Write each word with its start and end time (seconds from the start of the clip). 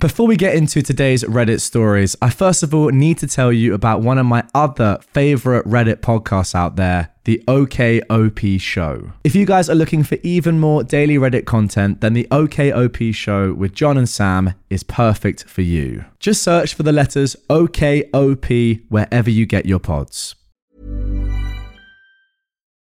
Before 0.00 0.28
we 0.28 0.36
get 0.36 0.54
into 0.54 0.80
today's 0.80 1.24
Reddit 1.24 1.60
stories, 1.60 2.14
I 2.22 2.30
first 2.30 2.62
of 2.62 2.72
all 2.72 2.90
need 2.90 3.18
to 3.18 3.26
tell 3.26 3.52
you 3.52 3.74
about 3.74 4.00
one 4.00 4.16
of 4.16 4.26
my 4.26 4.44
other 4.54 5.00
favorite 5.00 5.66
Reddit 5.66 5.96
podcasts 5.96 6.54
out 6.54 6.76
there, 6.76 7.12
the 7.24 7.42
OKOP 7.48 8.60
Show. 8.60 9.10
If 9.24 9.34
you 9.34 9.44
guys 9.44 9.68
are 9.68 9.74
looking 9.74 10.04
for 10.04 10.16
even 10.22 10.60
more 10.60 10.84
daily 10.84 11.16
Reddit 11.16 11.46
content, 11.46 12.00
then 12.00 12.12
the 12.12 12.28
OKOP 12.30 13.12
Show 13.12 13.52
with 13.54 13.74
John 13.74 13.98
and 13.98 14.08
Sam 14.08 14.54
is 14.70 14.84
perfect 14.84 15.42
for 15.48 15.62
you. 15.62 16.04
Just 16.20 16.44
search 16.44 16.74
for 16.74 16.84
the 16.84 16.92
letters 16.92 17.34
OKOP 17.50 18.84
wherever 18.90 19.30
you 19.30 19.46
get 19.46 19.66
your 19.66 19.80
pods. 19.80 20.36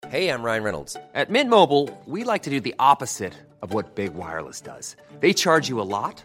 Hey, 0.09 0.31
I'm 0.31 0.43
Ryan 0.43 0.63
Reynolds. 0.63 0.97
At 1.13 1.29
Mint 1.29 1.51
Mobile, 1.51 1.91
we 2.07 2.25
like 2.25 2.45
to 2.45 2.51
do 2.51 2.61
the 2.61 2.75
opposite 2.79 3.35
of 3.61 3.75
what 3.75 3.95
Big 3.95 4.15
Wireless 4.15 4.63
does. 4.63 4.97
They 5.21 5.35
charge 5.35 5.69
you 5.69 5.83
a 5.83 5.83
lot 5.83 6.25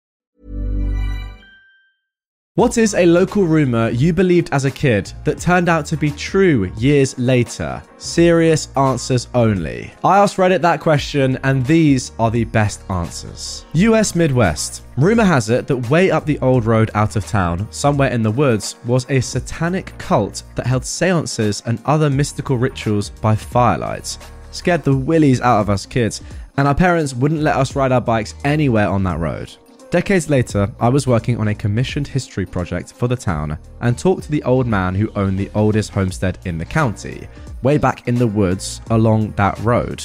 What 2.55 2.77
is 2.77 2.95
a 2.95 3.05
local 3.05 3.45
rumour 3.45 3.91
you 3.91 4.11
believed 4.11 4.49
as 4.51 4.65
a 4.65 4.71
kid 4.71 5.09
that 5.23 5.39
turned 5.39 5.69
out 5.69 5.85
to 5.85 5.95
be 5.95 6.11
true 6.11 6.69
years 6.75 7.17
later? 7.17 7.81
Serious 7.97 8.67
answers 8.75 9.29
only. 9.33 9.93
I 10.03 10.17
asked 10.17 10.35
Reddit 10.35 10.59
that 10.59 10.81
question, 10.81 11.39
and 11.45 11.65
these 11.65 12.11
are 12.19 12.29
the 12.29 12.43
best 12.43 12.81
answers. 12.89 13.63
US 13.71 14.15
Midwest. 14.15 14.83
Rumour 14.97 15.23
has 15.23 15.49
it 15.49 15.65
that 15.67 15.89
way 15.89 16.11
up 16.11 16.25
the 16.25 16.39
old 16.39 16.65
road 16.65 16.91
out 16.93 17.15
of 17.15 17.25
town, 17.25 17.71
somewhere 17.71 18.11
in 18.11 18.21
the 18.21 18.31
woods, 18.31 18.75
was 18.85 19.09
a 19.09 19.21
satanic 19.21 19.97
cult 19.97 20.43
that 20.55 20.67
held 20.67 20.83
seances 20.83 21.63
and 21.65 21.79
other 21.85 22.09
mystical 22.09 22.57
rituals 22.57 23.11
by 23.21 23.33
firelight. 23.33 24.17
Scared 24.51 24.83
the 24.83 24.93
willies 24.93 25.39
out 25.39 25.61
of 25.61 25.69
us 25.69 25.85
kids, 25.85 26.21
and 26.57 26.67
our 26.67 26.75
parents 26.75 27.13
wouldn't 27.13 27.43
let 27.43 27.55
us 27.55 27.77
ride 27.77 27.93
our 27.93 28.01
bikes 28.01 28.35
anywhere 28.43 28.89
on 28.89 29.05
that 29.05 29.19
road. 29.19 29.55
Decades 29.91 30.29
later, 30.29 30.73
I 30.79 30.87
was 30.87 31.05
working 31.05 31.37
on 31.37 31.49
a 31.49 31.53
commissioned 31.53 32.07
history 32.07 32.45
project 32.45 32.93
for 32.93 33.09
the 33.09 33.17
town 33.17 33.57
and 33.81 33.99
talked 33.99 34.23
to 34.23 34.31
the 34.31 34.41
old 34.43 34.65
man 34.65 34.95
who 34.95 35.11
owned 35.17 35.37
the 35.37 35.51
oldest 35.53 35.89
homestead 35.91 36.37
in 36.45 36.57
the 36.57 36.63
county, 36.63 37.27
way 37.61 37.77
back 37.77 38.07
in 38.07 38.15
the 38.15 38.25
woods 38.25 38.79
along 38.89 39.31
that 39.31 39.59
road. 39.59 40.01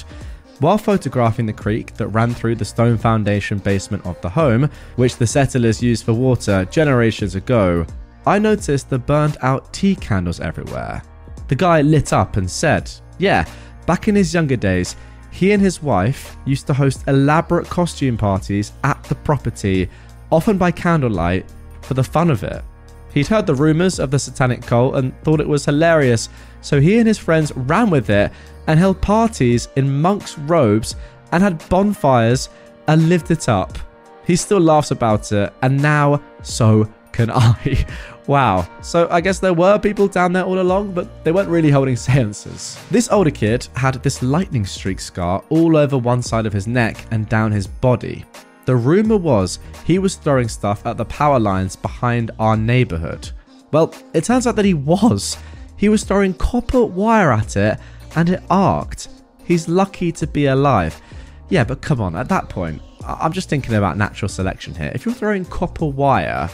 While 0.59 0.77
photographing 0.77 1.47
the 1.47 1.53
creek 1.53 1.95
that 1.95 2.09
ran 2.09 2.35
through 2.35 2.57
the 2.57 2.65
stone 2.65 2.99
foundation 2.99 3.59
basement 3.59 4.05
of 4.05 4.21
the 4.23 4.29
home, 4.29 4.69
which 4.97 5.19
the 5.19 5.27
settlers 5.27 5.81
used 5.81 6.05
for 6.05 6.15
water 6.15 6.65
generations 6.65 7.37
ago, 7.37 7.87
I 8.27 8.41
noticed 8.41 8.91
the 8.91 8.99
burned 8.99 9.37
out 9.43 9.73
tea 9.73 9.95
candles 9.95 10.41
everywhere. 10.41 11.01
The 11.47 11.55
guy 11.55 11.83
lit 11.83 12.13
up 12.13 12.39
and 12.39 12.51
said, 12.51 12.91
Yeah, 13.21 13.47
back 13.87 14.09
in 14.09 14.17
his 14.17 14.35
younger 14.35 14.57
days, 14.57 14.97
he 15.37 15.53
and 15.53 15.61
his 15.61 15.83
wife 15.83 16.35
used 16.47 16.67
to 16.67 16.73
host 16.73 17.05
elaborate 17.09 17.69
costume 17.69 18.17
parties 18.17 18.73
at 18.85 19.05
the 19.05 19.15
property, 19.15 19.87
often 20.33 20.57
by 20.57 20.71
candlelight, 20.71 21.45
for 21.83 21.93
the 21.93 22.03
fun 22.03 22.31
of 22.31 22.43
it. 22.43 22.65
He'd 23.13 23.27
heard 23.27 23.45
the 23.45 23.55
rumours 23.55 23.99
of 23.99 24.11
the 24.11 24.19
satanic 24.19 24.63
cult 24.63 24.97
and 24.97 25.13
thought 25.21 25.43
it 25.43 25.49
was 25.49 25.67
hilarious, 25.67 26.31
so 26.63 26.81
he 26.81 26.97
and 26.97 27.07
his 27.07 27.19
friends 27.19 27.53
ran 27.55 27.91
with 27.91 28.09
it 28.09 28.33
and 28.67 28.81
held 28.81 29.03
parties 29.03 29.69
in 29.77 30.01
monks' 30.01 30.39
robes 30.39 30.97
and 31.33 31.43
had 31.43 31.69
bonfires 31.69 32.49
and 32.89 33.11
lived 33.11 33.31
it 33.31 33.47
up. 33.47 33.79
He 34.25 34.37
still 34.37 34.61
laughs 34.61 34.91
about 34.91 35.31
it, 35.33 35.53
and 35.61 35.83
now 35.83 36.23
so 36.43 36.91
can 37.13 37.31
I. 37.35 37.87
Wow. 38.27 38.69
So 38.83 39.07
I 39.11 39.21
guess 39.21 39.39
there 39.39 39.55
were 39.55 39.79
people 39.79 40.09
down 40.09 40.33
there 40.33 40.45
all 40.45 40.61
along, 40.61 40.93
but 40.93 41.25
they 41.25 41.33
weren't 41.33 41.49
really 41.49 41.71
holding 41.71 41.97
seances. 41.97 42.79
This 42.91 43.09
older 43.11 43.31
kid 43.31 43.69
had 43.77 44.03
this 44.03 44.23
lightning 44.23 44.67
streak 44.67 45.01
scar 45.01 45.45
all 45.49 45.77
over 45.77 45.97
one 45.97 46.23
side 46.23 46.47
of 46.47 46.53
his 46.53 46.67
neck 46.67 47.07
and 47.11 47.29
down 47.29 47.53
his 47.53 47.67
body. 47.67 48.25
The 48.65 48.75
rumor 48.77 49.17
was 49.17 49.61
he 49.85 50.01
was 50.01 50.17
throwing 50.17 50.49
stuff 50.49 50.85
at 50.87 50.97
the 50.97 51.05
power 51.05 51.39
lines 51.39 51.77
behind 51.77 52.33
our 52.41 52.57
neighborhood. 52.57 53.31
Well, 53.71 53.95
it 54.13 54.25
turns 54.25 54.47
out 54.47 54.57
that 54.57 54.65
he 54.65 54.75
was. 54.75 55.37
He 55.77 55.89
was 55.89 56.03
throwing 56.03 56.35
copper 56.35 56.85
wire 56.85 57.33
at 57.33 57.57
it 57.57 57.79
and 58.17 58.29
it 58.31 58.43
arced. 58.51 59.11
He's 59.45 59.69
lucky 59.69 60.11
to 60.13 60.27
be 60.27 60.47
alive. 60.47 61.01
Yeah, 61.49 61.63
but 61.63 61.81
come 61.81 62.01
on, 62.01 62.17
at 62.17 62.29
that 62.29 62.49
point, 62.49 62.83
I'm 63.07 63.33
just 63.33 63.49
thinking 63.49 63.75
about 63.75 63.97
natural 63.97 64.29
selection 64.29 64.75
here. 64.75 64.91
If 64.95 65.05
you're 65.07 65.15
throwing 65.15 65.45
copper 65.45 65.87
wire 65.87 66.51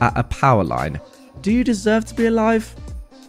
at 0.00 0.16
a 0.16 0.24
power 0.24 0.64
line, 0.64 1.00
do 1.40 1.52
you 1.52 1.64
deserve 1.64 2.04
to 2.06 2.14
be 2.14 2.26
alive? 2.26 2.74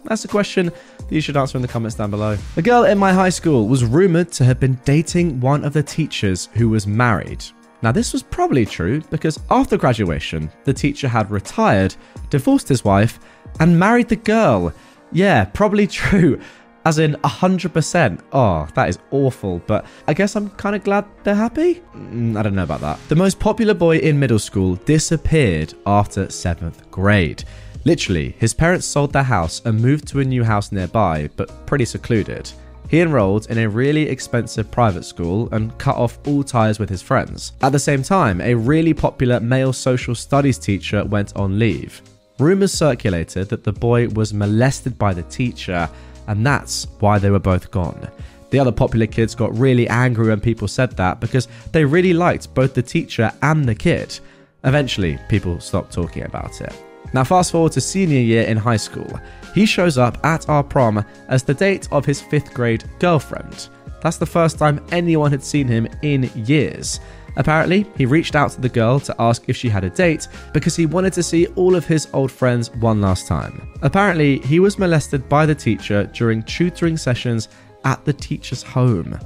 That's 0.04 0.24
a 0.24 0.28
question 0.28 0.66
that 0.66 1.12
you 1.14 1.20
should 1.20 1.36
answer 1.36 1.58
in 1.58 1.62
the 1.62 1.68
comments 1.68 1.96
down 1.96 2.10
below. 2.10 2.36
A 2.56 2.62
girl 2.62 2.84
in 2.84 2.98
my 2.98 3.12
high 3.12 3.28
school 3.28 3.68
was 3.68 3.84
rumored 3.84 4.32
to 4.32 4.44
have 4.44 4.60
been 4.60 4.78
dating 4.84 5.40
one 5.40 5.64
of 5.64 5.72
the 5.72 5.82
teachers 5.82 6.48
who 6.54 6.68
was 6.68 6.86
married. 6.86 7.44
Now, 7.80 7.92
this 7.92 8.12
was 8.12 8.22
probably 8.22 8.66
true 8.66 9.02
because 9.10 9.38
after 9.50 9.76
graduation, 9.76 10.50
the 10.64 10.72
teacher 10.72 11.06
had 11.08 11.30
retired, 11.30 11.94
divorced 12.28 12.68
his 12.68 12.84
wife, 12.84 13.20
and 13.60 13.78
married 13.78 14.08
the 14.08 14.16
girl. 14.16 14.72
Yeah, 15.12 15.44
probably 15.44 15.86
true. 16.02 16.40
As 16.88 16.98
in 16.98 17.16
100%. 17.16 18.22
Oh, 18.32 18.66
that 18.74 18.88
is 18.88 18.98
awful, 19.10 19.60
but 19.66 19.84
I 20.06 20.14
guess 20.14 20.36
I'm 20.36 20.48
kind 20.48 20.74
of 20.74 20.82
glad 20.82 21.04
they're 21.22 21.34
happy? 21.34 21.82
Mm, 21.94 22.34
I 22.34 22.42
don't 22.42 22.54
know 22.54 22.62
about 22.62 22.80
that. 22.80 22.98
The 23.10 23.14
most 23.14 23.38
popular 23.38 23.74
boy 23.74 23.98
in 23.98 24.18
middle 24.18 24.38
school 24.38 24.76
disappeared 24.86 25.74
after 25.84 26.24
7th 26.28 26.90
grade. 26.90 27.44
Literally, 27.84 28.34
his 28.38 28.54
parents 28.54 28.86
sold 28.86 29.12
their 29.12 29.22
house 29.22 29.60
and 29.66 29.78
moved 29.78 30.08
to 30.08 30.20
a 30.20 30.24
new 30.24 30.42
house 30.42 30.72
nearby, 30.72 31.28
but 31.36 31.66
pretty 31.66 31.84
secluded. 31.84 32.50
He 32.88 33.02
enrolled 33.02 33.50
in 33.50 33.58
a 33.58 33.68
really 33.68 34.08
expensive 34.08 34.70
private 34.70 35.04
school 35.04 35.50
and 35.52 35.76
cut 35.76 35.96
off 35.96 36.18
all 36.26 36.42
ties 36.42 36.78
with 36.78 36.88
his 36.88 37.02
friends. 37.02 37.52
At 37.60 37.72
the 37.72 37.78
same 37.78 38.02
time, 38.02 38.40
a 38.40 38.54
really 38.54 38.94
popular 38.94 39.40
male 39.40 39.74
social 39.74 40.14
studies 40.14 40.56
teacher 40.56 41.04
went 41.04 41.36
on 41.36 41.58
leave. 41.58 42.00
Rumours 42.38 42.72
circulated 42.72 43.48
that 43.48 43.64
the 43.64 43.72
boy 43.72 44.08
was 44.10 44.32
molested 44.32 44.96
by 44.96 45.12
the 45.12 45.24
teacher 45.24 45.90
and 46.28 46.46
that's 46.46 46.86
why 47.00 47.18
they 47.18 47.30
were 47.30 47.38
both 47.38 47.70
gone. 47.70 48.08
The 48.50 48.58
other 48.58 48.72
popular 48.72 49.06
kids 49.06 49.34
got 49.34 49.56
really 49.58 49.88
angry 49.88 50.28
when 50.28 50.40
people 50.40 50.68
said 50.68 50.92
that 50.92 51.20
because 51.20 51.48
they 51.72 51.84
really 51.84 52.14
liked 52.14 52.54
both 52.54 52.74
the 52.74 52.82
teacher 52.82 53.32
and 53.42 53.64
the 53.64 53.74
kid. 53.74 54.18
Eventually, 54.64 55.18
people 55.28 55.60
stopped 55.60 55.92
talking 55.92 56.24
about 56.24 56.60
it. 56.60 56.72
Now, 57.12 57.24
fast 57.24 57.52
forward 57.52 57.72
to 57.72 57.80
senior 57.80 58.20
year 58.20 58.42
in 58.44 58.56
high 58.56 58.76
school. 58.76 59.18
He 59.54 59.66
shows 59.66 59.98
up 59.98 60.24
at 60.24 60.48
our 60.48 60.62
prom 60.62 61.04
as 61.28 61.42
the 61.42 61.54
date 61.54 61.88
of 61.90 62.04
his 62.04 62.20
fifth 62.20 62.54
grade 62.54 62.84
girlfriend. 62.98 63.68
That's 64.02 64.18
the 64.18 64.26
first 64.26 64.58
time 64.58 64.84
anyone 64.92 65.30
had 65.30 65.42
seen 65.42 65.66
him 65.66 65.88
in 66.02 66.30
years. 66.34 67.00
Apparently, 67.38 67.86
he 67.96 68.04
reached 68.04 68.34
out 68.34 68.50
to 68.50 68.60
the 68.60 68.68
girl 68.68 68.98
to 69.00 69.14
ask 69.20 69.48
if 69.48 69.56
she 69.56 69.68
had 69.68 69.84
a 69.84 69.90
date 69.90 70.26
because 70.52 70.74
he 70.74 70.86
wanted 70.86 71.12
to 71.12 71.22
see 71.22 71.46
all 71.54 71.76
of 71.76 71.86
his 71.86 72.08
old 72.12 72.32
friends 72.32 72.70
one 72.74 73.00
last 73.00 73.28
time. 73.28 73.72
Apparently, 73.82 74.40
he 74.40 74.58
was 74.58 74.78
molested 74.78 75.28
by 75.28 75.46
the 75.46 75.54
teacher 75.54 76.04
during 76.12 76.42
tutoring 76.42 76.96
sessions 76.96 77.48
at 77.84 78.04
the 78.04 78.12
teacher's 78.12 78.62
home. 78.62 79.18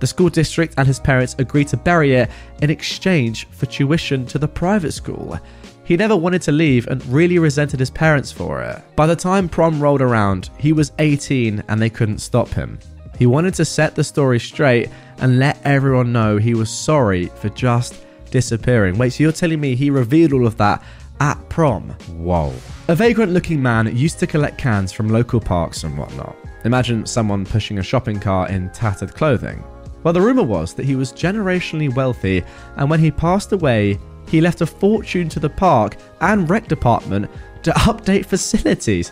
The 0.00 0.06
school 0.06 0.30
district 0.30 0.74
and 0.78 0.86
his 0.86 0.98
parents 0.98 1.36
agreed 1.38 1.68
to 1.68 1.76
bury 1.76 2.14
it 2.14 2.30
in 2.62 2.70
exchange 2.70 3.46
for 3.48 3.66
tuition 3.66 4.24
to 4.26 4.38
the 4.38 4.48
private 4.48 4.92
school. 4.92 5.38
He 5.84 5.96
never 5.96 6.16
wanted 6.16 6.42
to 6.42 6.52
leave 6.52 6.86
and 6.86 7.04
really 7.06 7.38
resented 7.38 7.80
his 7.80 7.90
parents 7.90 8.32
for 8.32 8.62
it. 8.62 8.80
By 8.96 9.06
the 9.06 9.16
time 9.16 9.48
prom 9.48 9.80
rolled 9.80 10.00
around, 10.00 10.48
he 10.58 10.72
was 10.72 10.92
18 10.98 11.64
and 11.68 11.82
they 11.82 11.90
couldn't 11.90 12.18
stop 12.18 12.48
him. 12.48 12.78
He 13.18 13.26
wanted 13.26 13.54
to 13.54 13.64
set 13.64 13.94
the 13.94 14.04
story 14.04 14.38
straight 14.38 14.88
and 15.20 15.38
let 15.38 15.60
everyone 15.64 16.12
know 16.12 16.36
he 16.36 16.54
was 16.54 16.70
sorry 16.70 17.26
for 17.26 17.48
just 17.50 18.04
disappearing. 18.30 18.98
Wait, 18.98 19.10
so 19.10 19.22
you're 19.22 19.32
telling 19.32 19.60
me 19.60 19.74
he 19.74 19.90
revealed 19.90 20.32
all 20.32 20.46
of 20.46 20.56
that 20.58 20.82
at 21.20 21.48
prom? 21.48 21.90
Whoa. 22.16 22.52
A 22.88 22.94
vagrant 22.94 23.32
looking 23.32 23.62
man 23.62 23.94
used 23.96 24.18
to 24.20 24.26
collect 24.26 24.58
cans 24.58 24.92
from 24.92 25.08
local 25.08 25.40
parks 25.40 25.84
and 25.84 25.96
whatnot. 25.98 26.36
Imagine 26.64 27.06
someone 27.06 27.46
pushing 27.46 27.78
a 27.78 27.82
shopping 27.82 28.20
cart 28.20 28.50
in 28.50 28.70
tattered 28.70 29.14
clothing. 29.14 29.62
Well, 30.02 30.14
the 30.14 30.20
rumour 30.20 30.44
was 30.44 30.74
that 30.74 30.86
he 30.86 30.96
was 30.96 31.12
generationally 31.12 31.94
wealthy, 31.94 32.44
and 32.76 32.88
when 32.88 33.00
he 33.00 33.10
passed 33.10 33.52
away, 33.52 33.98
he 34.28 34.40
left 34.40 34.60
a 34.60 34.66
fortune 34.66 35.28
to 35.30 35.40
the 35.40 35.50
park 35.50 35.96
and 36.20 36.48
rec 36.48 36.68
department 36.68 37.30
to 37.62 37.70
update 37.88 38.26
facilities. 38.26 39.10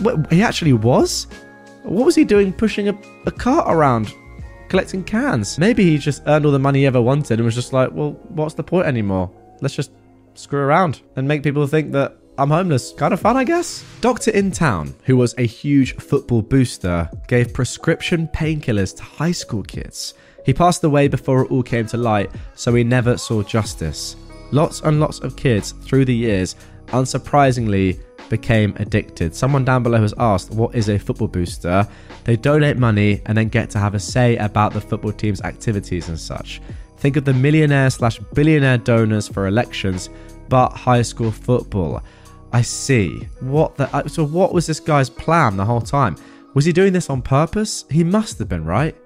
What, 0.00 0.30
he 0.32 0.42
actually 0.42 0.72
was? 0.72 1.26
What 1.82 2.04
was 2.04 2.14
he 2.14 2.24
doing 2.24 2.52
pushing 2.52 2.88
a, 2.88 2.98
a 3.26 3.30
cart 3.30 3.66
around, 3.68 4.12
collecting 4.70 5.04
cans? 5.04 5.58
Maybe 5.58 5.84
he 5.84 5.98
just 5.98 6.22
earned 6.26 6.46
all 6.46 6.52
the 6.52 6.58
money 6.58 6.80
he 6.80 6.86
ever 6.86 7.02
wanted 7.02 7.38
and 7.38 7.44
was 7.44 7.54
just 7.54 7.74
like, 7.74 7.90
well, 7.92 8.12
what's 8.28 8.54
the 8.54 8.62
point 8.62 8.86
anymore? 8.86 9.30
Let's 9.60 9.74
just 9.74 9.90
screw 10.34 10.60
around 10.60 11.02
and 11.16 11.28
make 11.28 11.42
people 11.42 11.66
think 11.66 11.92
that 11.92 12.16
I'm 12.38 12.48
homeless. 12.48 12.92
Kind 12.92 13.12
of 13.12 13.20
fun, 13.20 13.36
I 13.36 13.44
guess. 13.44 13.84
Doctor 14.00 14.30
in 14.30 14.50
town, 14.50 14.94
who 15.04 15.16
was 15.16 15.34
a 15.36 15.42
huge 15.42 15.96
football 15.96 16.40
booster, 16.40 17.10
gave 17.26 17.52
prescription 17.52 18.28
painkillers 18.28 18.96
to 18.96 19.02
high 19.02 19.32
school 19.32 19.62
kids. 19.62 20.14
He 20.46 20.54
passed 20.54 20.82
away 20.84 21.08
before 21.08 21.42
it 21.42 21.50
all 21.50 21.62
came 21.62 21.86
to 21.88 21.98
light, 21.98 22.30
so 22.54 22.72
he 22.74 22.82
never 22.82 23.18
saw 23.18 23.42
justice. 23.42 24.16
Lots 24.52 24.80
and 24.80 25.00
lots 25.00 25.18
of 25.18 25.36
kids 25.36 25.72
through 25.72 26.06
the 26.06 26.14
years, 26.14 26.56
unsurprisingly, 26.86 28.00
became 28.30 28.74
addicted. 28.78 29.34
Someone 29.34 29.64
down 29.66 29.82
below 29.82 30.00
has 30.00 30.14
asked, 30.16 30.50
What 30.52 30.74
is 30.74 30.88
a 30.88 30.98
football 30.98 31.28
booster? 31.28 31.86
They 32.24 32.36
donate 32.36 32.78
money 32.78 33.20
and 33.26 33.36
then 33.36 33.48
get 33.48 33.68
to 33.70 33.78
have 33.78 33.94
a 33.94 34.00
say 34.00 34.36
about 34.38 34.72
the 34.72 34.80
football 34.80 35.12
team's 35.12 35.42
activities 35.42 36.08
and 36.08 36.18
such. 36.18 36.62
Think 36.96 37.16
of 37.16 37.24
the 37.26 37.34
millionaire 37.34 37.90
slash 37.90 38.18
billionaire 38.34 38.78
donors 38.78 39.28
for 39.28 39.46
elections, 39.46 40.08
but 40.48 40.70
high 40.70 41.02
school 41.02 41.30
football. 41.30 42.02
I 42.52 42.62
see. 42.62 43.28
What 43.40 43.76
the? 43.76 43.94
uh, 43.94 44.08
So, 44.08 44.24
what 44.24 44.52
was 44.54 44.66
this 44.66 44.80
guy's 44.80 45.10
plan 45.10 45.56
the 45.56 45.64
whole 45.64 45.80
time? 45.80 46.16
Was 46.54 46.64
he 46.64 46.72
doing 46.72 46.92
this 46.92 47.08
on 47.10 47.22
purpose? 47.22 47.84
He 47.90 48.02
must 48.02 48.38
have 48.38 48.48
been, 48.48 48.64
right? 48.64 48.96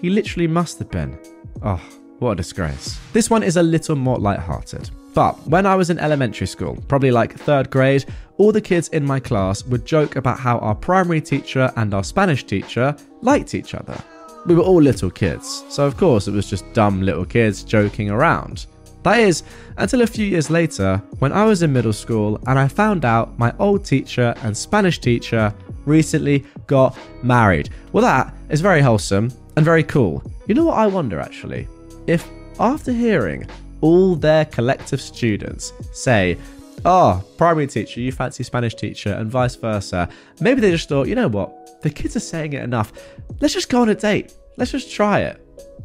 He 0.00 0.08
literally 0.10 0.46
must 0.46 0.78
have 0.78 0.90
been. 0.90 1.18
Oh, 1.62 1.80
what 2.20 2.32
a 2.32 2.36
disgrace. 2.36 2.98
This 3.12 3.28
one 3.30 3.42
is 3.42 3.56
a 3.56 3.62
little 3.62 3.96
more 3.96 4.18
light-hearted. 4.18 4.90
But 5.14 5.34
when 5.46 5.66
I 5.66 5.74
was 5.74 5.90
in 5.90 5.98
elementary 5.98 6.46
school, 6.46 6.82
probably 6.88 7.10
like 7.10 7.38
third 7.38 7.70
grade, 7.70 8.06
all 8.38 8.50
the 8.50 8.60
kids 8.60 8.88
in 8.88 9.04
my 9.04 9.20
class 9.20 9.62
would 9.64 9.84
joke 9.84 10.16
about 10.16 10.38
how 10.38 10.58
our 10.58 10.74
primary 10.74 11.20
teacher 11.20 11.70
and 11.76 11.92
our 11.92 12.04
Spanish 12.04 12.44
teacher 12.44 12.96
liked 13.20 13.54
each 13.54 13.74
other. 13.74 13.98
We 14.46 14.54
were 14.54 14.62
all 14.62 14.80
little 14.80 15.10
kids, 15.10 15.64
so 15.68 15.86
of 15.86 15.96
course 15.96 16.28
it 16.28 16.32
was 16.32 16.48
just 16.48 16.64
dumb 16.72 17.02
little 17.02 17.26
kids 17.26 17.62
joking 17.62 18.10
around. 18.10 18.66
That 19.02 19.18
is, 19.18 19.42
until 19.76 20.02
a 20.02 20.06
few 20.06 20.24
years 20.24 20.48
later, 20.48 21.02
when 21.18 21.32
I 21.32 21.44
was 21.44 21.62
in 21.62 21.72
middle 21.72 21.92
school 21.92 22.40
and 22.46 22.58
I 22.58 22.68
found 22.68 23.04
out 23.04 23.38
my 23.38 23.52
old 23.58 23.84
teacher 23.84 24.34
and 24.42 24.56
Spanish 24.56 24.98
teacher 24.98 25.52
recently 25.84 26.44
got 26.66 26.96
married. 27.22 27.70
Well, 27.92 28.02
that 28.02 28.34
is 28.48 28.60
very 28.60 28.80
wholesome 28.80 29.32
and 29.56 29.64
very 29.64 29.82
cool. 29.82 30.22
You 30.46 30.54
know 30.54 30.64
what 30.66 30.78
I 30.78 30.86
wonder 30.86 31.20
actually? 31.20 31.68
If 32.06 32.28
after 32.60 32.92
hearing 32.92 33.46
all 33.82 34.16
their 34.16 34.46
collective 34.46 35.00
students 35.00 35.72
say, 35.92 36.38
Oh, 36.84 37.22
primary 37.36 37.66
teacher, 37.68 38.00
you 38.00 38.10
fancy 38.10 38.42
Spanish 38.42 38.74
teacher, 38.74 39.12
and 39.12 39.30
vice 39.30 39.54
versa. 39.54 40.08
Maybe 40.40 40.60
they 40.60 40.70
just 40.70 40.88
thought, 40.88 41.06
you 41.06 41.14
know 41.14 41.28
what? 41.28 41.80
The 41.82 41.90
kids 41.90 42.16
are 42.16 42.20
saying 42.20 42.54
it 42.54 42.62
enough. 42.62 42.92
Let's 43.40 43.54
just 43.54 43.68
go 43.68 43.82
on 43.82 43.88
a 43.88 43.94
date. 43.94 44.34
Let's 44.56 44.72
just 44.72 44.90
try 44.90 45.20
it. 45.20 45.40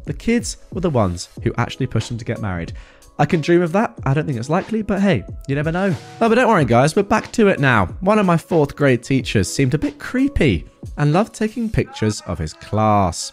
The 0.06 0.12
kids 0.12 0.56
were 0.72 0.80
the 0.80 0.90
ones 0.90 1.28
who 1.44 1.52
actually 1.56 1.86
pushed 1.86 2.08
them 2.08 2.18
to 2.18 2.24
get 2.24 2.40
married. 2.40 2.72
I 3.20 3.26
can 3.26 3.40
dream 3.40 3.62
of 3.62 3.72
that. 3.72 3.94
I 4.04 4.14
don't 4.14 4.26
think 4.26 4.38
it's 4.38 4.48
likely, 4.48 4.82
but 4.82 5.00
hey, 5.00 5.24
you 5.48 5.54
never 5.54 5.72
know. 5.72 5.94
Oh, 6.20 6.28
but 6.28 6.36
don't 6.36 6.48
worry, 6.48 6.64
guys, 6.64 6.94
we're 6.94 7.02
back 7.02 7.32
to 7.32 7.48
it 7.48 7.58
now. 7.58 7.86
One 8.00 8.18
of 8.18 8.26
my 8.26 8.36
fourth 8.36 8.76
grade 8.76 9.02
teachers 9.02 9.52
seemed 9.52 9.74
a 9.74 9.78
bit 9.78 9.98
creepy 9.98 10.66
and 10.96 11.12
loved 11.12 11.34
taking 11.34 11.68
pictures 11.68 12.20
of 12.22 12.38
his 12.38 12.54
class. 12.54 13.32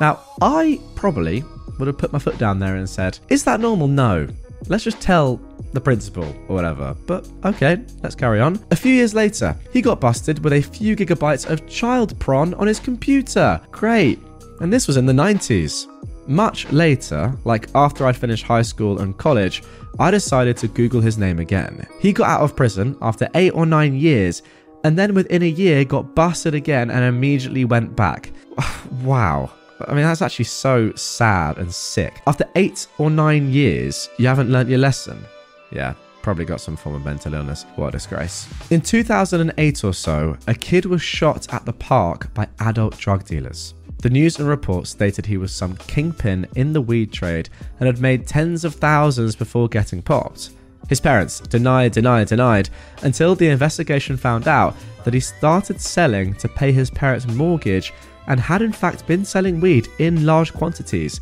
Now, 0.00 0.20
I 0.42 0.80
probably 0.96 1.44
would 1.78 1.88
have 1.88 1.98
put 1.98 2.12
my 2.12 2.18
foot 2.18 2.38
down 2.38 2.58
there 2.58 2.76
and 2.76 2.88
said, 2.88 3.18
Is 3.28 3.44
that 3.44 3.60
normal? 3.60 3.88
No. 3.88 4.28
Let's 4.68 4.84
just 4.84 5.00
tell 5.00 5.40
the 5.72 5.80
principal 5.80 6.24
or 6.48 6.54
whatever. 6.54 6.96
But 7.06 7.28
okay, 7.44 7.82
let's 8.02 8.14
carry 8.14 8.40
on. 8.40 8.64
A 8.70 8.76
few 8.76 8.92
years 8.92 9.14
later, 9.14 9.56
he 9.72 9.82
got 9.82 10.00
busted 10.00 10.42
with 10.42 10.54
a 10.54 10.62
few 10.62 10.96
gigabytes 10.96 11.48
of 11.48 11.66
child 11.66 12.18
prawn 12.18 12.54
on 12.54 12.66
his 12.66 12.80
computer. 12.80 13.60
Great. 13.70 14.18
And 14.60 14.72
this 14.72 14.86
was 14.86 14.96
in 14.96 15.06
the 15.06 15.12
90s. 15.12 15.88
Much 16.26 16.70
later, 16.72 17.36
like 17.44 17.68
after 17.74 18.06
I'd 18.06 18.16
finished 18.16 18.44
high 18.44 18.62
school 18.62 19.00
and 19.00 19.18
college, 19.18 19.62
I 19.98 20.10
decided 20.10 20.56
to 20.58 20.68
Google 20.68 21.00
his 21.00 21.18
name 21.18 21.38
again. 21.38 21.86
He 22.00 22.12
got 22.12 22.30
out 22.30 22.40
of 22.40 22.56
prison 22.56 22.96
after 23.02 23.28
eight 23.34 23.50
or 23.50 23.66
nine 23.66 23.94
years, 23.94 24.42
and 24.84 24.98
then 24.98 25.14
within 25.14 25.42
a 25.42 25.46
year 25.46 25.84
got 25.84 26.14
busted 26.14 26.54
again 26.54 26.90
and 26.90 27.04
immediately 27.04 27.64
went 27.66 27.94
back. 27.94 28.32
wow. 29.02 29.50
I 29.88 29.94
mean, 29.94 30.04
that's 30.04 30.22
actually 30.22 30.46
so 30.46 30.92
sad 30.94 31.58
and 31.58 31.72
sick. 31.72 32.22
After 32.26 32.48
eight 32.56 32.86
or 32.98 33.10
nine 33.10 33.50
years, 33.52 34.08
you 34.18 34.26
haven't 34.26 34.50
learnt 34.50 34.68
your 34.68 34.78
lesson. 34.78 35.24
Yeah, 35.70 35.94
probably 36.22 36.44
got 36.44 36.60
some 36.60 36.76
form 36.76 36.94
of 36.94 37.04
mental 37.04 37.34
illness. 37.34 37.66
What 37.76 37.88
a 37.88 37.90
disgrace. 37.92 38.48
In 38.70 38.80
2008 38.80 39.84
or 39.84 39.92
so, 39.92 40.36
a 40.46 40.54
kid 40.54 40.86
was 40.86 41.02
shot 41.02 41.52
at 41.52 41.64
the 41.64 41.72
park 41.72 42.32
by 42.34 42.48
adult 42.60 42.98
drug 42.98 43.24
dealers. 43.24 43.74
The 43.98 44.10
news 44.10 44.38
and 44.38 44.48
reports 44.48 44.90
stated 44.90 45.24
he 45.24 45.38
was 45.38 45.52
some 45.52 45.76
kingpin 45.76 46.46
in 46.56 46.72
the 46.72 46.80
weed 46.80 47.12
trade 47.12 47.48
and 47.80 47.86
had 47.86 48.00
made 48.00 48.26
tens 48.26 48.64
of 48.64 48.74
thousands 48.74 49.34
before 49.34 49.68
getting 49.68 50.02
popped. 50.02 50.50
His 50.88 51.00
parents 51.00 51.40
denied, 51.40 51.92
denied, 51.92 52.28
denied 52.28 52.68
until 53.02 53.34
the 53.34 53.48
investigation 53.48 54.16
found 54.16 54.48
out 54.48 54.76
that 55.04 55.14
he 55.14 55.20
started 55.20 55.80
selling 55.80 56.34
to 56.34 56.48
pay 56.48 56.72
his 56.72 56.90
parents' 56.90 57.26
mortgage 57.26 57.92
and 58.26 58.40
had 58.40 58.62
in 58.62 58.72
fact 58.72 59.06
been 59.06 59.24
selling 59.24 59.60
weed 59.60 59.88
in 59.98 60.26
large 60.26 60.52
quantities. 60.52 61.20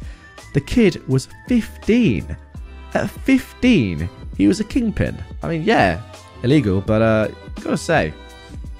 The 0.54 0.60
kid 0.60 1.06
was 1.08 1.28
15. 1.48 2.36
At 2.94 3.10
15, 3.10 4.08
he 4.36 4.46
was 4.46 4.60
a 4.60 4.64
kingpin. 4.64 5.22
I 5.42 5.48
mean, 5.48 5.62
yeah, 5.62 6.02
illegal, 6.42 6.80
but 6.80 7.02
uh, 7.02 7.28
gotta 7.60 7.76
say, 7.76 8.12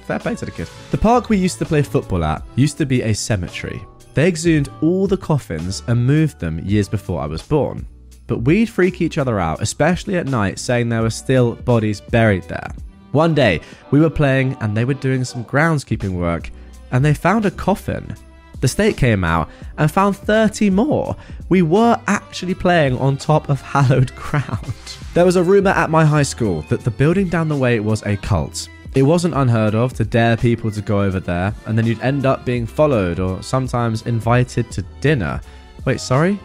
fair 0.02 0.19
play 0.19 0.34
to 0.37 0.44
the 0.44 0.50
kid. 0.50 0.69
The 0.90 0.99
park 0.99 1.29
we 1.29 1.37
used 1.37 1.58
to 1.58 1.64
play 1.64 1.82
football 1.82 2.25
at 2.25 2.43
used 2.56 2.79
to 2.79 2.87
be 2.87 3.02
a 3.02 3.14
cemetery. 3.14 3.82
They 4.14 4.29
exhumed 4.29 4.69
all 4.82 5.06
the 5.06 5.17
coffins 5.17 5.82
and 5.87 6.06
moved 6.06 6.38
them 6.38 6.58
years 6.58 6.88
before 6.88 7.20
I 7.20 7.26
was 7.26 7.43
born. 7.43 7.87
But 8.27 8.39
we'd 8.39 8.69
freak 8.69 9.01
each 9.01 9.19
other 9.19 9.39
out, 9.39 9.61
especially 9.61 10.17
at 10.17 10.27
night, 10.27 10.59
saying 10.59 10.89
there 10.89 11.03
were 11.03 11.11
still 11.11 11.55
bodies 11.55 12.01
buried 12.01 12.45
there. 12.45 12.73
One 13.13 13.35
day, 13.35 13.61
we 13.91 14.01
were 14.01 14.11
playing 14.11 14.57
and 14.61 14.77
they 14.77 14.85
were 14.85 14.95
doing 14.95 15.25
some 15.25 15.45
groundskeeping 15.45 16.13
work, 16.13 16.51
and 16.93 17.05
they 17.05 17.15
found 17.15 17.45
a 17.45 17.51
coffin. 17.51 18.17
The 18.61 18.69
state 18.69 18.97
came 18.97 19.25
out 19.25 19.51
and 19.77 19.91
found 19.91 20.17
30 20.17 20.71
more. 20.71 21.17
We 21.49 21.63
were 21.63 22.01
actually 22.07 22.55
playing 22.55 22.97
on 22.99 23.17
top 23.17 23.49
of 23.49 23.61
hallowed 23.75 24.15
ground. 24.15 24.73
There 25.15 25.25
was 25.25 25.37
a 25.37 25.43
rumour 25.43 25.73
at 25.73 25.91
my 25.91 26.05
high 26.05 26.23
school 26.23 26.63
that 26.69 26.83
the 26.83 26.91
building 26.91 27.29
down 27.29 27.49
the 27.49 27.57
way 27.57 27.81
was 27.81 28.03
a 28.05 28.17
cult. 28.17 28.69
It 28.95 29.03
wasn't 29.03 29.35
unheard 29.35 29.75
of 29.75 29.95
to 29.95 30.05
dare 30.05 30.37
people 30.37 30.71
to 30.71 30.81
go 30.81 31.03
over 31.03 31.19
there, 31.19 31.55
and 31.67 31.77
then 31.77 31.87
you'd 31.87 32.01
end 32.01 32.25
up 32.25 32.45
being 32.45 32.67
followed 32.67 33.19
or 33.21 33.43
sometimes 33.43 34.03
invited 34.03 34.71
to 34.73 34.83
dinner. 35.01 35.41
Wait, 35.85 36.01
sorry? 36.01 36.39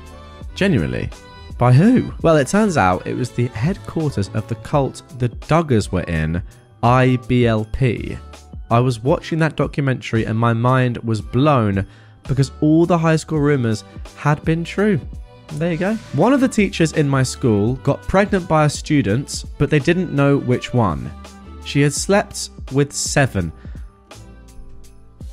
Genuinely? 0.55 1.09
By 1.57 1.73
who? 1.73 2.13
Well, 2.21 2.37
it 2.37 2.47
turns 2.47 2.77
out 2.77 3.07
it 3.07 3.15
was 3.15 3.31
the 3.31 3.47
headquarters 3.47 4.29
of 4.29 4.47
the 4.47 4.55
cult 4.55 5.01
the 5.17 5.29
Duggars 5.29 5.91
were 5.91 6.03
in, 6.03 6.43
IBLP. 6.83 8.17
I 8.69 8.79
was 8.79 8.99
watching 8.99 9.39
that 9.39 9.55
documentary 9.55 10.25
and 10.25 10.37
my 10.37 10.53
mind 10.53 10.97
was 10.97 11.21
blown 11.21 11.87
because 12.27 12.51
all 12.61 12.85
the 12.85 12.97
high 12.97 13.15
school 13.15 13.39
rumors 13.39 13.83
had 14.17 14.43
been 14.43 14.63
true. 14.63 14.99
There 15.53 15.71
you 15.71 15.77
go. 15.77 15.95
One 16.13 16.33
of 16.33 16.41
the 16.41 16.47
teachers 16.47 16.93
in 16.93 17.07
my 17.07 17.23
school 17.23 17.75
got 17.75 18.01
pregnant 18.03 18.47
by 18.47 18.65
a 18.65 18.69
student, 18.69 19.45
but 19.57 19.69
they 19.69 19.79
didn't 19.79 20.11
know 20.11 20.37
which 20.37 20.73
one. 20.73 21.09
She 21.65 21.81
had 21.81 21.93
slept 21.93 22.49
with 22.71 22.91
seven. 22.93 23.51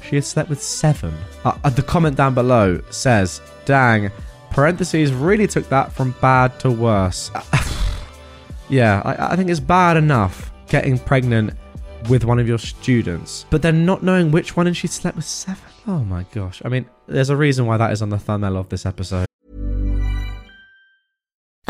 She 0.02 0.16
had 0.16 0.24
slept 0.24 0.48
with 0.48 0.62
seven. 0.62 1.12
Uh, 1.44 1.58
uh, 1.64 1.70
the 1.70 1.82
comment 1.82 2.16
down 2.16 2.34
below 2.34 2.80
says, 2.90 3.40
dang, 3.64 4.10
parentheses 4.54 5.12
really 5.12 5.48
took 5.48 5.68
that 5.68 5.92
from 5.92 6.14
bad 6.20 6.58
to 6.60 6.70
worse. 6.70 7.32
yeah, 8.68 9.02
I, 9.04 9.32
I 9.32 9.36
think 9.36 9.50
it's 9.50 9.58
bad 9.58 9.96
enough 9.96 10.52
getting 10.68 10.96
pregnant 10.96 11.54
with 12.08 12.24
one 12.24 12.38
of 12.38 12.46
your 12.46 12.58
students, 12.58 13.46
but 13.50 13.62
then 13.62 13.84
not 13.84 14.04
knowing 14.04 14.30
which 14.30 14.56
one 14.56 14.68
and 14.68 14.76
she 14.76 14.86
slept 14.86 15.16
with 15.16 15.24
seven. 15.24 15.64
Oh 15.88 15.98
my 15.98 16.24
gosh. 16.32 16.62
I 16.64 16.68
mean, 16.68 16.86
there's 17.08 17.30
a 17.30 17.36
reason 17.36 17.66
why 17.66 17.76
that 17.78 17.90
is 17.90 18.00
on 18.00 18.10
the 18.10 18.18
thumbnail 18.18 18.56
of 18.56 18.68
this 18.68 18.86
episode. 18.86 19.26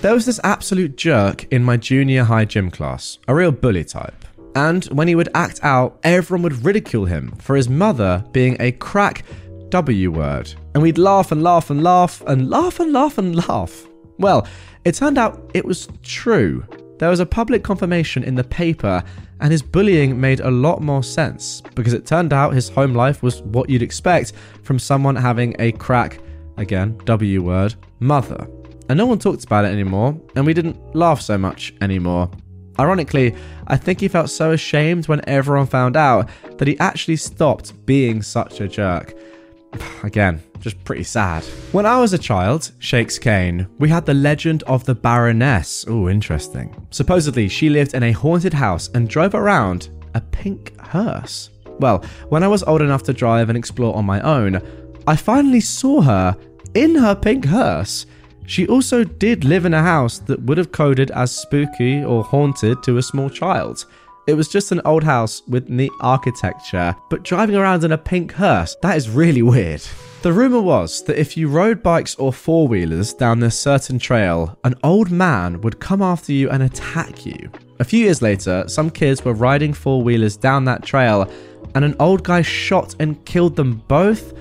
There 0.00 0.14
was 0.14 0.26
this 0.26 0.40
absolute 0.44 0.96
jerk 0.96 1.44
in 1.52 1.62
my 1.62 1.76
junior 1.76 2.24
high 2.24 2.44
gym 2.44 2.70
class, 2.70 3.18
a 3.28 3.34
real 3.34 3.52
bully 3.52 3.84
type. 3.84 4.24
And 4.54 4.84
when 4.86 5.06
he 5.06 5.14
would 5.14 5.28
act 5.34 5.60
out, 5.62 6.00
everyone 6.02 6.42
would 6.42 6.64
ridicule 6.64 7.04
him 7.04 7.32
for 7.38 7.54
his 7.54 7.68
mother 7.68 8.24
being 8.32 8.56
a 8.58 8.72
crack 8.72 9.24
W 9.68 10.10
word. 10.10 10.52
And 10.74 10.82
we'd 10.82 10.98
laugh 10.98 11.30
and 11.30 11.42
laugh 11.42 11.70
and 11.70 11.82
laugh 11.84 12.22
and 12.26 12.48
laugh 12.50 12.80
and 12.80 12.92
laugh 12.92 13.18
and 13.18 13.36
laugh. 13.48 13.86
Well, 14.18 14.48
it 14.84 14.94
turned 14.94 15.18
out 15.18 15.50
it 15.54 15.64
was 15.64 15.88
true. 16.02 16.64
there 16.98 17.10
was 17.10 17.20
a 17.20 17.26
public 17.26 17.62
confirmation 17.62 18.24
in 18.24 18.34
the 18.34 18.44
paper, 18.44 19.02
and 19.40 19.52
his 19.52 19.62
bullying 19.62 20.20
made 20.20 20.40
a 20.40 20.50
lot 20.50 20.82
more 20.82 21.02
sense 21.02 21.62
because 21.74 21.92
it 21.92 22.04
turned 22.06 22.32
out 22.32 22.54
his 22.54 22.68
home 22.68 22.92
life 22.92 23.22
was 23.22 23.42
what 23.42 23.70
you'd 23.70 23.82
expect 23.82 24.32
from 24.62 24.78
someone 24.78 25.14
having 25.14 25.54
a 25.60 25.72
crack, 25.72 26.18
again, 26.56 26.98
W 27.04 27.42
word, 27.42 27.76
mother. 28.00 28.48
And 28.88 28.96
no 28.96 29.06
one 29.06 29.18
talked 29.18 29.44
about 29.44 29.64
it 29.64 29.72
anymore, 29.72 30.18
and 30.34 30.46
we 30.46 30.54
didn't 30.54 30.94
laugh 30.94 31.20
so 31.20 31.36
much 31.36 31.74
anymore. 31.80 32.30
Ironically, 32.78 33.34
I 33.66 33.76
think 33.76 34.00
he 34.00 34.08
felt 34.08 34.30
so 34.30 34.52
ashamed 34.52 35.08
when 35.08 35.28
everyone 35.28 35.66
found 35.66 35.96
out 35.96 36.28
that 36.58 36.68
he 36.68 36.78
actually 36.78 37.16
stopped 37.16 37.84
being 37.86 38.22
such 38.22 38.60
a 38.60 38.68
jerk. 38.68 39.14
Again, 40.02 40.42
just 40.60 40.82
pretty 40.84 41.04
sad. 41.04 41.44
When 41.72 41.86
I 41.86 42.00
was 42.00 42.12
a 42.12 42.18
child, 42.18 42.70
Shakes 42.78 43.18
Kane, 43.18 43.66
we 43.78 43.88
had 43.88 44.06
the 44.06 44.14
legend 44.14 44.62
of 44.64 44.84
the 44.84 44.94
Baroness. 44.94 45.84
Oh, 45.88 46.08
interesting. 46.08 46.74
Supposedly, 46.90 47.48
she 47.48 47.68
lived 47.68 47.94
in 47.94 48.02
a 48.02 48.12
haunted 48.12 48.54
house 48.54 48.88
and 48.94 49.08
drove 49.08 49.34
around 49.34 49.90
a 50.14 50.20
pink 50.20 50.78
hearse. 50.80 51.50
Well, 51.80 52.04
when 52.28 52.42
I 52.42 52.48
was 52.48 52.62
old 52.64 52.82
enough 52.82 53.02
to 53.04 53.12
drive 53.12 53.48
and 53.48 53.58
explore 53.58 53.94
on 53.96 54.04
my 54.04 54.20
own, 54.20 54.60
I 55.06 55.16
finally 55.16 55.60
saw 55.60 56.00
her 56.00 56.36
in 56.74 56.94
her 56.94 57.14
pink 57.14 57.44
hearse. 57.44 58.06
She 58.48 58.66
also 58.66 59.04
did 59.04 59.44
live 59.44 59.66
in 59.66 59.74
a 59.74 59.82
house 59.82 60.20
that 60.20 60.42
would 60.44 60.56
have 60.56 60.72
coded 60.72 61.10
as 61.10 61.30
spooky 61.30 62.02
or 62.02 62.24
haunted 62.24 62.82
to 62.82 62.96
a 62.96 63.02
small 63.02 63.28
child. 63.28 63.84
It 64.26 64.32
was 64.32 64.48
just 64.48 64.72
an 64.72 64.80
old 64.86 65.04
house 65.04 65.42
with 65.46 65.68
neat 65.68 65.92
architecture, 66.00 66.96
but 67.10 67.24
driving 67.24 67.56
around 67.56 67.84
in 67.84 67.92
a 67.92 67.98
pink 67.98 68.32
hearse, 68.32 68.74
that 68.80 68.96
is 68.96 69.10
really 69.10 69.42
weird. 69.42 69.82
The 70.22 70.32
rumour 70.32 70.62
was 70.62 71.04
that 71.04 71.20
if 71.20 71.36
you 71.36 71.46
rode 71.46 71.82
bikes 71.82 72.14
or 72.14 72.32
four 72.32 72.66
wheelers 72.66 73.12
down 73.12 73.38
this 73.38 73.58
certain 73.58 73.98
trail, 73.98 74.58
an 74.64 74.76
old 74.82 75.10
man 75.10 75.60
would 75.60 75.78
come 75.78 76.00
after 76.00 76.32
you 76.32 76.48
and 76.48 76.62
attack 76.62 77.26
you. 77.26 77.50
A 77.80 77.84
few 77.84 78.00
years 78.06 78.22
later, 78.22 78.64
some 78.66 78.88
kids 78.88 79.26
were 79.26 79.34
riding 79.34 79.74
four 79.74 80.02
wheelers 80.02 80.38
down 80.38 80.64
that 80.64 80.82
trail, 80.82 81.30
and 81.74 81.84
an 81.84 81.96
old 82.00 82.24
guy 82.24 82.40
shot 82.40 82.94
and 82.98 83.22
killed 83.26 83.56
them 83.56 83.82
both. 83.88 84.32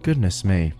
Goodness 0.00 0.46
me. 0.46 0.72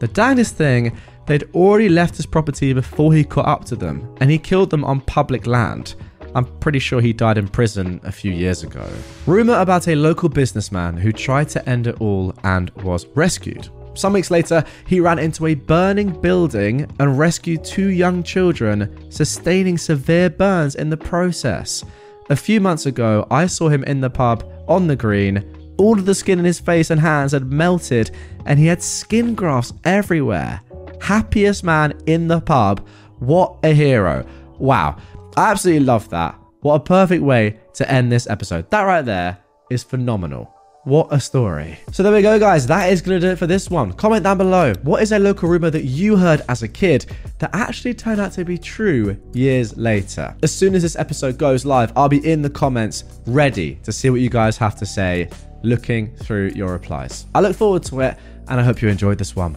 The 0.00 0.08
dangest 0.08 0.56
thing, 0.56 0.94
they'd 1.26 1.48
already 1.54 1.88
left 1.88 2.16
his 2.16 2.26
property 2.26 2.72
before 2.72 3.12
he 3.12 3.24
caught 3.24 3.46
up 3.46 3.64
to 3.66 3.76
them, 3.76 4.14
and 4.20 4.30
he 4.30 4.38
killed 4.38 4.70
them 4.70 4.84
on 4.84 5.00
public 5.02 5.46
land. 5.46 5.94
I'm 6.34 6.44
pretty 6.60 6.78
sure 6.78 7.00
he 7.00 7.12
died 7.12 7.38
in 7.38 7.48
prison 7.48 8.00
a 8.04 8.12
few 8.12 8.30
years 8.30 8.62
ago. 8.62 8.86
Rumour 9.26 9.58
about 9.58 9.88
a 9.88 9.94
local 9.94 10.28
businessman 10.28 10.96
who 10.96 11.10
tried 11.10 11.48
to 11.50 11.68
end 11.68 11.86
it 11.86 12.00
all 12.00 12.34
and 12.44 12.70
was 12.82 13.06
rescued. 13.14 13.68
Some 13.94 14.12
weeks 14.12 14.30
later, 14.30 14.62
he 14.86 15.00
ran 15.00 15.18
into 15.18 15.46
a 15.46 15.54
burning 15.54 16.20
building 16.20 16.86
and 16.98 17.18
rescued 17.18 17.64
two 17.64 17.88
young 17.88 18.22
children, 18.22 19.10
sustaining 19.10 19.78
severe 19.78 20.28
burns 20.28 20.74
in 20.74 20.90
the 20.90 20.96
process. 20.98 21.82
A 22.28 22.36
few 22.36 22.60
months 22.60 22.84
ago, 22.84 23.26
I 23.30 23.46
saw 23.46 23.70
him 23.70 23.84
in 23.84 24.02
the 24.02 24.10
pub 24.10 24.44
on 24.68 24.86
the 24.86 24.96
green. 24.96 25.50
All 25.78 25.98
of 25.98 26.04
the 26.04 26.14
skin 26.14 26.38
in 26.38 26.44
his 26.44 26.60
face 26.60 26.90
and 26.90 27.00
hands 27.00 27.32
had 27.32 27.50
melted, 27.50 28.10
and 28.44 28.58
he 28.58 28.66
had 28.66 28.82
skin 28.82 29.34
grafts 29.34 29.72
everywhere. 29.84 30.60
Happiest 31.00 31.64
man 31.64 31.98
in 32.06 32.28
the 32.28 32.40
pub. 32.40 32.86
What 33.18 33.58
a 33.62 33.72
hero. 33.72 34.26
Wow. 34.58 34.96
I 35.36 35.50
absolutely 35.50 35.84
love 35.84 36.08
that. 36.10 36.38
What 36.60 36.74
a 36.74 36.80
perfect 36.80 37.22
way 37.22 37.58
to 37.74 37.90
end 37.90 38.10
this 38.10 38.28
episode. 38.28 38.70
That 38.70 38.82
right 38.82 39.04
there 39.04 39.38
is 39.70 39.82
phenomenal. 39.82 40.52
What 40.84 41.08
a 41.10 41.18
story. 41.18 41.80
So 41.90 42.04
there 42.04 42.12
we 42.12 42.22
go, 42.22 42.38
guys. 42.38 42.64
That 42.68 42.92
is 42.92 43.02
going 43.02 43.20
to 43.20 43.26
do 43.26 43.32
it 43.32 43.38
for 43.40 43.48
this 43.48 43.68
one. 43.68 43.92
Comment 43.92 44.22
down 44.22 44.38
below. 44.38 44.72
What 44.82 45.02
is 45.02 45.10
a 45.10 45.18
local 45.18 45.48
rumor 45.48 45.68
that 45.68 45.84
you 45.84 46.16
heard 46.16 46.42
as 46.48 46.62
a 46.62 46.68
kid 46.68 47.06
that 47.40 47.50
actually 47.52 47.92
turned 47.92 48.20
out 48.20 48.30
to 48.34 48.44
be 48.44 48.56
true 48.56 49.20
years 49.32 49.76
later? 49.76 50.36
As 50.44 50.52
soon 50.52 50.76
as 50.76 50.82
this 50.82 50.94
episode 50.94 51.38
goes 51.38 51.64
live, 51.64 51.92
I'll 51.96 52.08
be 52.08 52.24
in 52.24 52.40
the 52.40 52.50
comments 52.50 53.02
ready 53.26 53.80
to 53.82 53.90
see 53.92 54.10
what 54.10 54.20
you 54.20 54.30
guys 54.30 54.56
have 54.58 54.76
to 54.76 54.86
say, 54.86 55.28
looking 55.64 56.14
through 56.18 56.52
your 56.54 56.70
replies. 56.70 57.26
I 57.34 57.40
look 57.40 57.56
forward 57.56 57.82
to 57.86 58.02
it, 58.02 58.16
and 58.46 58.60
I 58.60 58.62
hope 58.62 58.80
you 58.80 58.88
enjoyed 58.88 59.18
this 59.18 59.34
one. 59.34 59.56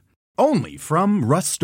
Only 0.41 0.75
from 0.75 1.23
Rust 1.23 1.61